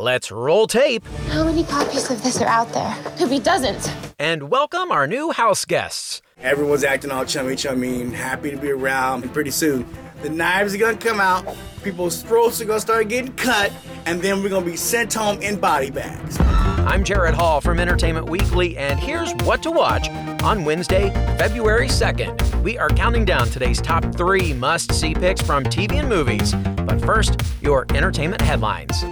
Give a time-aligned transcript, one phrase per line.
[0.00, 2.96] Let's roll tape How many copies of this are out there?
[3.16, 3.90] Could be dozens.
[4.16, 6.22] and welcome our new house guests.
[6.40, 9.24] Everyone's acting all chummy chummy and happy to be around.
[9.24, 9.84] And pretty soon,
[10.22, 11.44] the knives are gonna come out,
[11.82, 13.72] people's throats are gonna start getting cut,
[14.06, 16.38] and then we're gonna be sent home in body bags.
[16.40, 20.08] I'm Jared Hall from Entertainment Weekly, and here's what to watch
[20.44, 22.62] on Wednesday, February 2nd.
[22.62, 26.54] We are counting down today's top three must see picks from TV and movies.
[26.86, 29.04] But first, your entertainment headlines.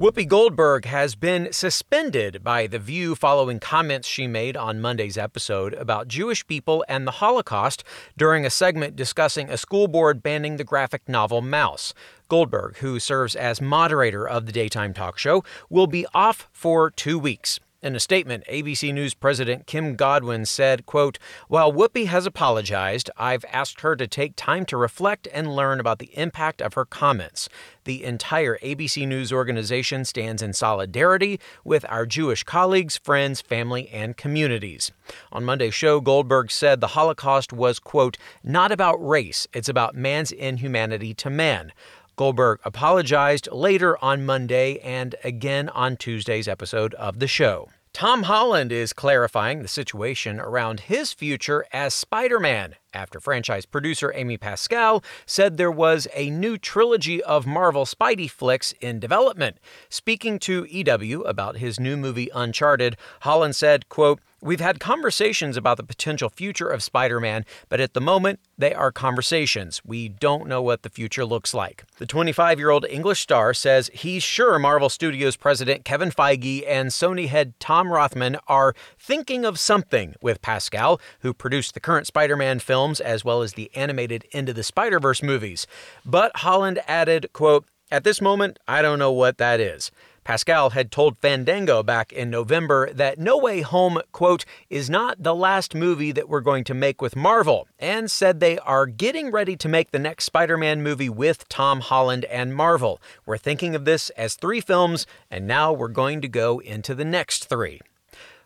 [0.00, 5.74] Whoopi Goldberg has been suspended by The View following comments she made on Monday's episode
[5.74, 7.84] about Jewish people and the Holocaust
[8.16, 11.92] during a segment discussing a school board banning the graphic novel Maus.
[12.28, 17.18] Goldberg, who serves as moderator of the daytime talk show, will be off for two
[17.18, 17.60] weeks.
[17.82, 23.46] In a statement, ABC News President Kim Godwin said, quote, While Whoopi has apologized, I've
[23.50, 27.48] asked her to take time to reflect and learn about the impact of her comments.
[27.84, 34.14] The entire ABC News organization stands in solidarity with our Jewish colleagues, friends, family, and
[34.14, 34.92] communities.
[35.32, 40.32] On Monday's show, Goldberg said the Holocaust was, quote, not about race, it's about man's
[40.32, 41.72] inhumanity to man.
[42.20, 47.70] Goldberg apologized later on Monday and again on Tuesday's episode of the show.
[47.94, 54.12] Tom Holland is clarifying the situation around his future as Spider Man after franchise producer
[54.14, 59.58] Amy Pascal said there was a new trilogy of Marvel Spidey flicks in development.
[59.88, 65.76] Speaking to EW about his new movie Uncharted, Holland said, quote, We've had conversations about
[65.76, 69.82] the potential future of Spider Man, but at the moment, they are conversations.
[69.84, 71.84] We don't know what the future looks like.
[71.98, 76.88] The 25 year old English star says he's sure Marvel Studios president Kevin Feige and
[76.88, 82.36] Sony head Tom Rothman are thinking of something with Pascal, who produced the current Spider
[82.36, 85.66] Man films as well as the animated Into the Spider Verse movies.
[86.06, 89.90] But Holland added, quote, At this moment, I don't know what that is.
[90.24, 95.34] Pascal had told Fandango back in November that No Way Home, quote, is not the
[95.34, 99.56] last movie that we're going to make with Marvel, and said they are getting ready
[99.56, 102.98] to make the next Spider Man movie with Tom Holland and Marvel.
[103.26, 107.04] We're thinking of this as three films, and now we're going to go into the
[107.04, 107.80] next three.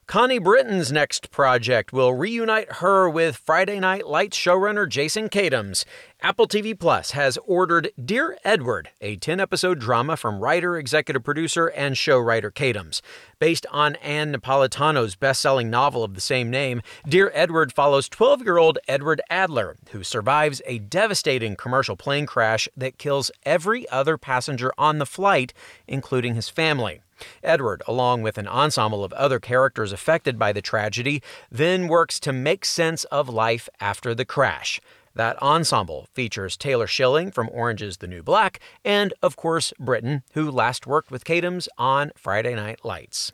[0.06, 5.86] Connie Britton's next project will reunite her with Friday Night Lights showrunner Jason Katims.
[6.24, 11.66] Apple TV Plus has ordered Dear Edward, a 10 episode drama from writer, executive producer,
[11.66, 13.02] and show writer Katims.
[13.38, 18.42] Based on Ann Napolitano's best selling novel of the same name, Dear Edward follows 12
[18.42, 24.16] year old Edward Adler, who survives a devastating commercial plane crash that kills every other
[24.16, 25.52] passenger on the flight,
[25.86, 27.02] including his family.
[27.42, 32.32] Edward, along with an ensemble of other characters affected by the tragedy, then works to
[32.32, 34.80] make sense of life after the crash.
[35.14, 40.22] That ensemble features Taylor Schilling from Orange is the New Black and, of course, Britton,
[40.32, 43.30] who last worked with Katims on Friday Night Lights.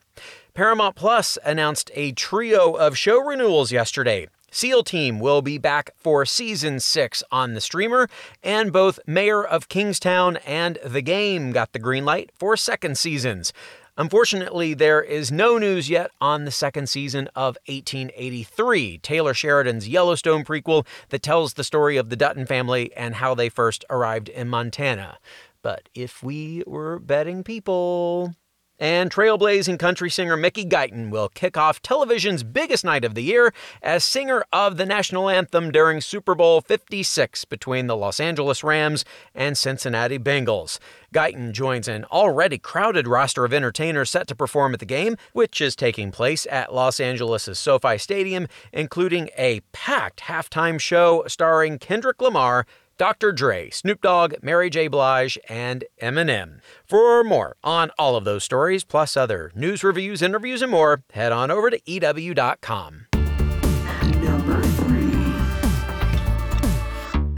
[0.53, 4.29] Paramount Plus announced a trio of show renewals yesterday.
[4.53, 8.09] SEAL Team will be back for season six on the streamer,
[8.43, 13.53] and both Mayor of Kingstown and The Game got the green light for second seasons.
[13.97, 20.45] Unfortunately, there is no news yet on the second season of 1883, Taylor Sheridan's Yellowstone
[20.45, 24.49] prequel that tells the story of the Dutton family and how they first arrived in
[24.49, 25.19] Montana.
[25.63, 28.35] But if we were betting people.
[28.81, 33.53] And trailblazing country singer Mickey Guyton will kick off television's biggest night of the year
[33.83, 39.05] as singer of the national anthem during Super Bowl 56 between the Los Angeles Rams
[39.35, 40.79] and Cincinnati Bengals.
[41.13, 45.61] Guyton joins an already crowded roster of entertainers set to perform at the game, which
[45.61, 52.23] is taking place at Los Angeles' SoFi Stadium, including a packed halftime show starring Kendrick
[52.23, 52.65] Lamar,
[53.01, 53.33] Dr.
[53.33, 54.87] Dre, Snoop Dogg, Mary J.
[54.87, 56.61] Blige, and Eminem.
[56.85, 61.33] For more on all of those stories, plus other news reviews, interviews, and more, head
[61.33, 63.07] on over to EW.com.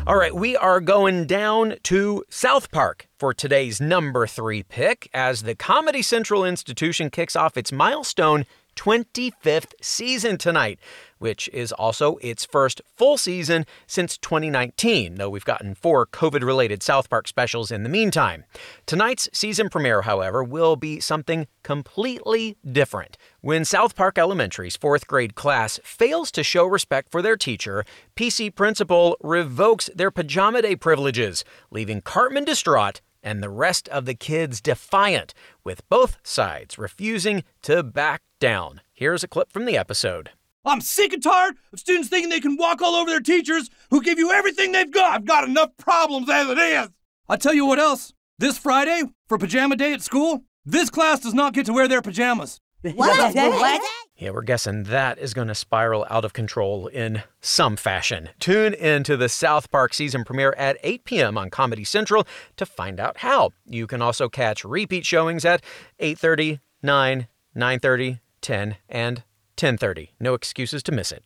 [0.04, 5.44] All right, we are going down to South Park for today's number three pick as
[5.44, 10.78] the Comedy Central institution kicks off its milestone 25th season tonight.
[11.22, 16.82] Which is also its first full season since 2019, though we've gotten four COVID related
[16.82, 18.42] South Park specials in the meantime.
[18.86, 23.16] Tonight's season premiere, however, will be something completely different.
[23.40, 27.84] When South Park Elementary's fourth grade class fails to show respect for their teacher,
[28.16, 34.14] PC principal revokes their pajama day privileges, leaving Cartman distraught and the rest of the
[34.14, 38.80] kids defiant, with both sides refusing to back down.
[38.92, 40.30] Here's a clip from the episode.
[40.64, 44.02] I'm sick and tired of students thinking they can walk all over their teachers who
[44.02, 45.14] give you everything they've got.
[45.14, 46.88] I've got enough problems as it is.
[47.28, 48.12] I tell you what else.
[48.38, 52.02] This Friday, for pajama day at school, this class does not get to wear their
[52.02, 52.60] pajamas.
[52.94, 53.34] What?
[53.34, 53.82] what?
[54.16, 58.30] Yeah, we're guessing that is going to spiral out of control in some fashion.
[58.40, 61.38] Tune in to the South Park season premiere at 8 p.m.
[61.38, 62.26] on Comedy Central
[62.56, 63.50] to find out how.
[63.66, 65.62] You can also catch repeat showings at
[66.00, 69.22] 8:30, 9, 9:30, 10, and
[69.56, 70.10] 10:30.
[70.20, 71.24] No excuses to miss it.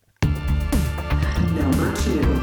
[1.54, 2.40] Number two.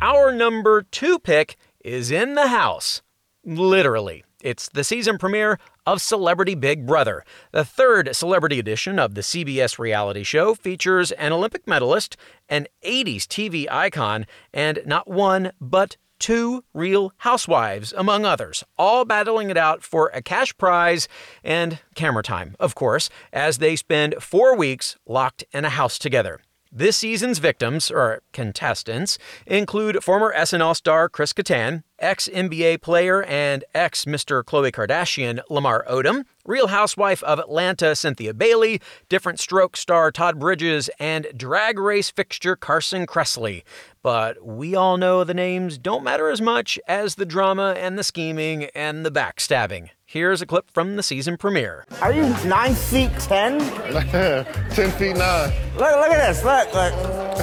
[0.00, 3.02] Our number 2 pick is in the house.
[3.44, 4.24] Literally.
[4.42, 7.24] It's the season premiere of Celebrity Big Brother.
[7.52, 12.16] The third celebrity edition of the CBS reality show features an Olympic medalist,
[12.48, 19.50] an 80s TV icon, and not one, but two real housewives, among others, all battling
[19.50, 21.08] it out for a cash prize
[21.42, 26.40] and camera time, of course, as they spend four weeks locked in a house together.
[26.74, 33.62] This season's victims, or contestants, include former SNL star Chris Kattan, ex NBA player and
[33.74, 34.42] ex Mr.
[34.42, 38.80] Khloe Kardashian Lamar Odom, Real Housewife of Atlanta Cynthia Bailey,
[39.10, 43.64] Different Stroke star Todd Bridges, and drag race fixture Carson Kressley.
[44.02, 48.04] But we all know the names don't matter as much as the drama and the
[48.04, 49.90] scheming and the backstabbing.
[50.12, 51.86] Here's a clip from the season premiere.
[52.02, 53.58] Are you nine feet ten?
[54.74, 55.50] Ten feet nine.
[55.72, 56.44] Look, look at this.
[56.44, 56.92] Look, look.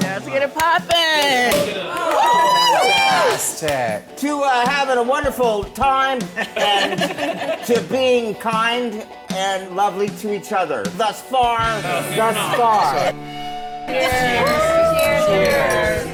[0.00, 1.50] Let's get it poppin'.
[2.78, 4.16] Fantastic.
[4.18, 6.20] To uh, having a wonderful time
[6.54, 7.00] and
[7.66, 10.84] to being kind and lovely to each other.
[10.96, 13.12] Thus far, thus far.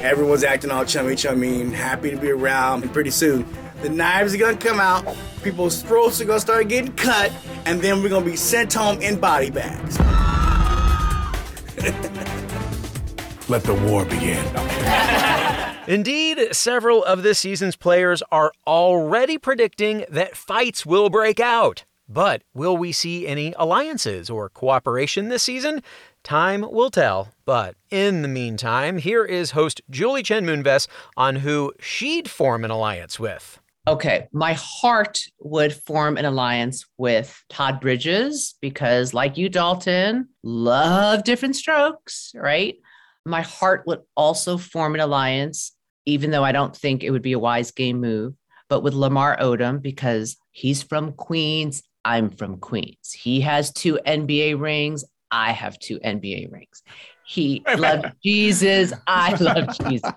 [0.03, 2.83] Everyone's acting all chummy chummy and happy to be around.
[2.83, 3.45] And pretty soon,
[3.81, 5.05] the knives are gonna come out,
[5.43, 7.31] people's throats are gonna start getting cut,
[7.65, 9.99] and then we're gonna be sent home in body bags.
[13.49, 14.45] Let the war begin.
[15.87, 21.83] Indeed, several of this season's players are already predicting that fights will break out.
[22.09, 25.83] But will we see any alliances or cooperation this season?
[26.23, 27.29] Time will tell.
[27.45, 32.71] But in the meantime, here is host Julie Chen Moonves on who she'd form an
[32.71, 33.59] alliance with.
[33.87, 41.23] Okay, my heart would form an alliance with Todd Bridges because, like you, Dalton, love
[41.23, 42.75] different strokes, right?
[43.25, 45.71] My heart would also form an alliance,
[46.05, 48.33] even though I don't think it would be a wise game move,
[48.67, 51.81] but with Lamar Odom because he's from Queens.
[52.05, 53.11] I'm from Queens.
[53.11, 55.03] He has two NBA rings.
[55.31, 56.81] I have two NBA rings.
[57.25, 58.93] He loves Jesus.
[59.05, 60.11] I love Jesus.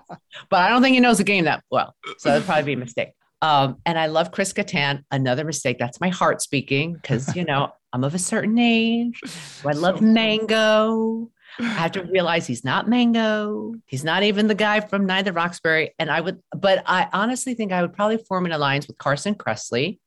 [0.49, 1.95] But I don't think he knows the game that well.
[2.17, 3.09] So that'd probably be a mistake.
[3.41, 5.03] Um, and I love Chris Kattan.
[5.11, 5.77] Another mistake.
[5.77, 9.19] That's my heart speaking because, you know, I'm of a certain age.
[9.25, 11.29] So I love Mango.
[11.59, 13.73] I have to realize he's not Mango.
[13.85, 15.93] He's not even the guy from Neither Roxbury.
[15.99, 19.35] And I would, but I honestly think I would probably form an alliance with Carson
[19.35, 19.99] Kressley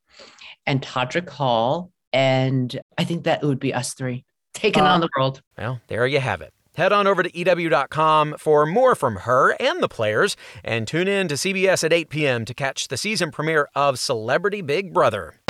[0.66, 1.90] and Todrick Hall.
[2.12, 5.42] And I think that it would be us three taking on the world.
[5.56, 6.52] Well, there you have it.
[6.76, 11.26] Head on over to EW.com for more from her and the players, and tune in
[11.28, 12.44] to CBS at 8 p.m.
[12.44, 15.40] to catch the season premiere of Celebrity Big Brother.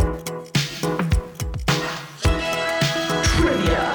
[3.35, 3.93] Trivia.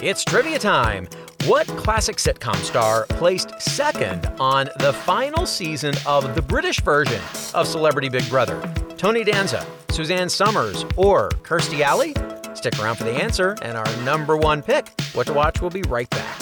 [0.00, 1.08] It's trivia time.
[1.46, 7.20] What classic sitcom star placed second on the final season of the British version
[7.54, 8.60] of Celebrity Big Brother?
[8.96, 12.14] Tony Danza, Suzanne Somers, or Kirstie Alley?
[12.54, 14.88] Stick around for the answer and our number one pick.
[15.12, 16.40] What to Watch will be right back.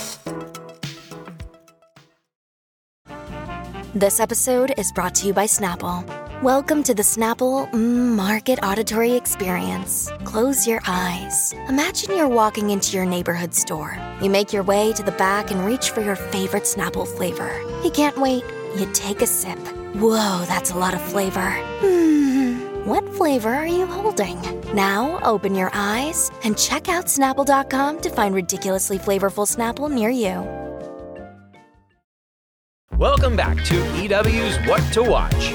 [3.93, 6.05] This episode is brought to you by Snapple.
[6.43, 10.11] Welcome to the Snapple Market Auditory Experience.
[10.25, 11.53] Close your eyes.
[11.69, 13.97] Imagine you're walking into your neighborhood store.
[14.21, 17.61] You make your way to the back and reach for your favorite Snapple flavor.
[17.83, 18.45] You can't wait.
[18.77, 19.59] You take a sip.
[19.95, 21.53] Whoa, that's a lot of flavor.
[21.81, 22.24] Hmm,
[23.35, 24.41] flavor are you holding?
[24.77, 30.47] Now open your eyes and check out Snapple.com to find ridiculously flavorful Snapple near you.
[32.97, 35.53] Welcome back to EW's What to Watch.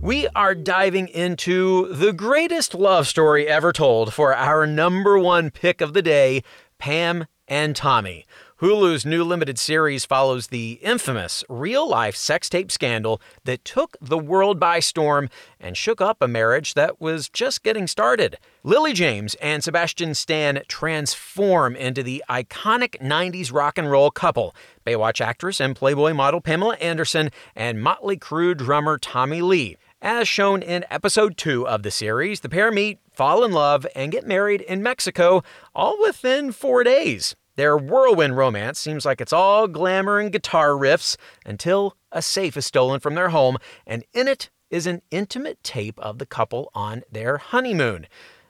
[0.00, 5.80] We are diving into the greatest love story ever told for our number one pick
[5.80, 6.44] of the day
[6.78, 8.26] Pam and Tommy.
[8.60, 14.18] Hulu's new limited series follows the infamous real life sex tape scandal that took the
[14.18, 15.28] world by storm
[15.60, 18.36] and shook up a marriage that was just getting started.
[18.64, 25.20] Lily James and Sebastian Stan transform into the iconic 90s rock and roll couple Baywatch
[25.20, 29.76] actress and Playboy model Pamela Anderson and Motley Crue drummer Tommy Lee.
[30.02, 34.10] As shown in episode 2 of the series, the pair meet, fall in love, and
[34.10, 35.44] get married in Mexico
[35.76, 37.36] all within four days.
[37.58, 42.64] Their whirlwind romance seems like it's all glamour and guitar riffs until a safe is
[42.64, 47.02] stolen from their home, and in it is an intimate tape of the couple on
[47.10, 48.06] their honeymoon.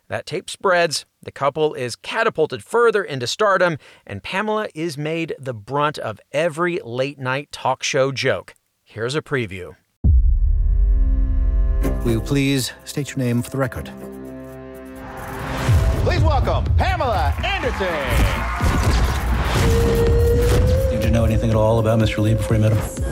[0.09, 5.55] That tape spreads, the couple is catapulted further into stardom, and Pamela is made the
[5.55, 8.57] brunt of every late night talk show joke.
[8.85, 9.75] Here's a preview.
[12.05, 13.87] Will you please state your name for the record?
[16.05, 18.78] Please welcome Pamela Anderson.
[21.29, 22.23] Did you know anything at all about Mr.
[22.23, 23.05] Lee before you met him?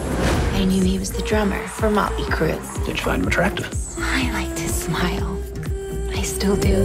[0.54, 2.58] I knew he was the drummer for Motley Crue.
[2.86, 3.68] Did you find him attractive?
[3.98, 5.38] I liked his smile.
[6.14, 6.82] I still do.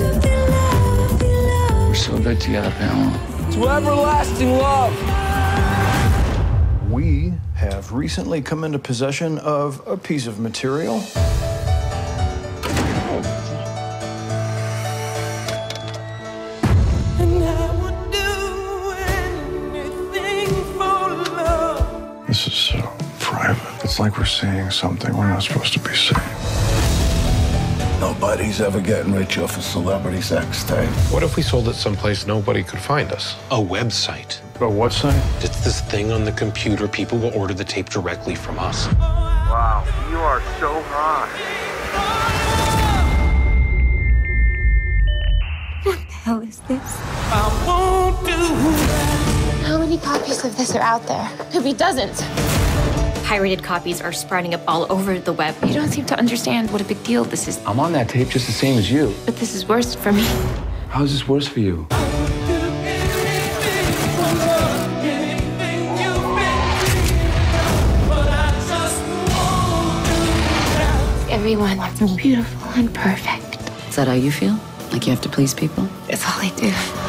[1.88, 3.18] We're so good together, Pamela.
[3.54, 4.92] To everlasting love.
[6.92, 11.02] We have recently come into possession of a piece of material.
[22.43, 23.83] This is so private.
[23.83, 26.19] It's like we're seeing something we're not supposed to be seeing.
[28.00, 30.89] Nobody's ever getting rich off a celebrity sex tape.
[31.12, 33.36] What if we sold it someplace nobody could find us?
[33.51, 34.41] A website.
[34.60, 35.13] A what site?
[35.43, 36.88] It's this thing on the computer.
[36.88, 38.91] People will order the tape directly from us.
[38.93, 41.29] Wow, you are so hot.
[45.83, 46.98] What the hell is this?
[47.31, 48.81] I won't do
[49.72, 51.32] How many copies of this are out there?
[51.54, 52.22] Could be dozens.
[53.24, 55.56] Pirated copies are sprouting up all over the web.
[55.66, 57.58] You don't seem to understand what a big deal this is.
[57.66, 59.13] I'm on that tape just the same as you.
[59.25, 60.25] But this is worse for me.
[60.90, 61.88] How is this worse for you?
[71.32, 73.72] Everyone wants me beautiful and perfect.
[73.88, 74.60] Is that how you feel?
[74.92, 75.88] Like you have to please people?
[76.10, 77.00] It's all I do.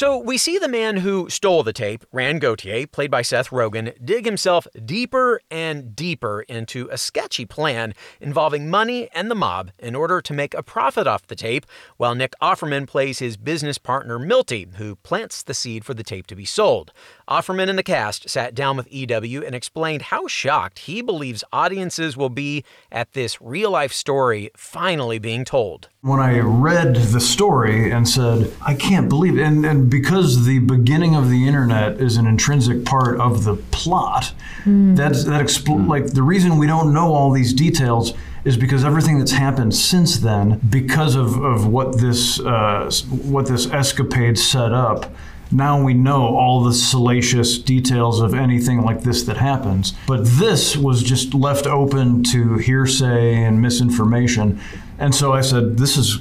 [0.00, 3.92] So we see the man who stole the tape, Rand Gautier, played by Seth Rogen,
[4.02, 9.94] dig himself deeper and deeper into a sketchy plan involving money and the mob in
[9.94, 11.66] order to make a profit off the tape,
[11.98, 16.26] while Nick Offerman plays his business partner Milty, who plants the seed for the tape
[16.28, 16.94] to be sold.
[17.28, 22.16] Offerman and the cast sat down with EW and explained how shocked he believes audiences
[22.16, 25.90] will be at this real life story finally being told.
[26.00, 30.60] When I read the story and said, I can't believe it, and, and because the
[30.60, 34.32] beginning of the internet is an intrinsic part of the plot,
[34.64, 34.96] mm.
[34.96, 39.18] that's that expl- like the reason we don't know all these details is because everything
[39.18, 42.90] that's happened since then, because of, of what this uh,
[43.22, 45.12] what this escapade set up,
[45.52, 49.92] now we know all the salacious details of anything like this that happens.
[50.06, 54.60] But this was just left open to hearsay and misinformation.
[54.98, 56.20] And so I said, this is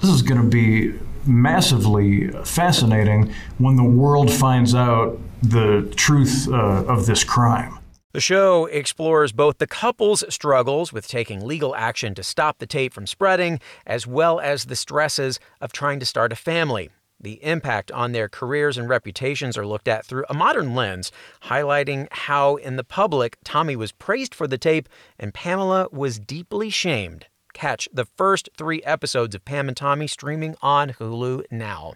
[0.00, 6.84] this is going to be massively fascinating when the world finds out the truth uh,
[6.86, 7.78] of this crime.
[8.12, 12.92] The show explores both the couple's struggles with taking legal action to stop the tape
[12.94, 16.90] from spreading, as well as the stresses of trying to start a family.
[17.20, 21.10] The impact on their careers and reputations are looked at through a modern lens,
[21.44, 24.88] highlighting how, in the public, Tommy was praised for the tape
[25.18, 27.26] and Pamela was deeply shamed.
[27.54, 31.94] Catch the first three episodes of Pam and Tommy streaming on Hulu now.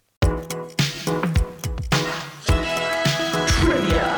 [3.49, 4.17] Trivia.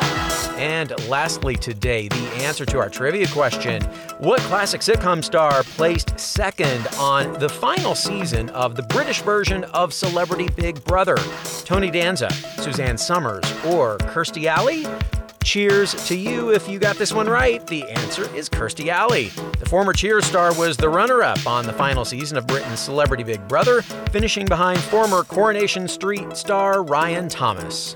[0.57, 3.81] And lastly, today, the answer to our trivia question
[4.19, 9.93] What classic sitcom star placed second on the final season of the British version of
[9.93, 11.17] Celebrity Big Brother?
[11.65, 14.85] Tony Danza, Suzanne Somers, or Kirstie Alley?
[15.43, 17.65] Cheers to you if you got this one right.
[17.67, 19.27] The answer is Kirstie Alley.
[19.59, 23.23] The former Cheers star was the runner up on the final season of Britain's Celebrity
[23.23, 23.81] Big Brother,
[24.11, 27.95] finishing behind former Coronation Street star Ryan Thomas.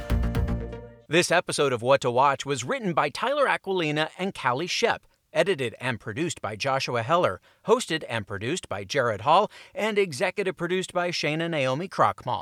[1.11, 5.75] This episode of What to Watch was written by Tyler Aquilina and Callie Shep, edited
[5.77, 11.11] and produced by Joshua Heller, hosted and produced by Jared Hall, and executive produced by
[11.11, 12.39] Shana Naomi Krochmal.